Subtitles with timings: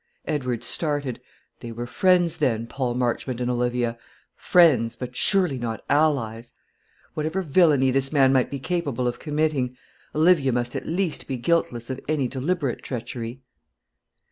[0.25, 1.21] Edward started.
[1.59, 3.99] They were friends, then, Paul Marchmont and Olivia!
[4.35, 6.53] friends, but surely not allies!
[7.13, 9.77] Whatever villany this man might be capable of committing,
[10.15, 13.43] Olivia must at least be guiltless of any deliberate treachery?